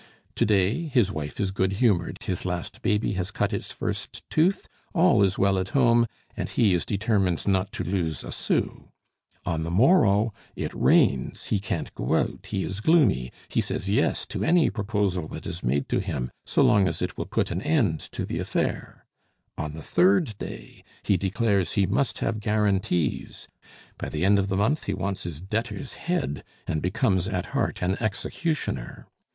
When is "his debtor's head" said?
25.25-26.43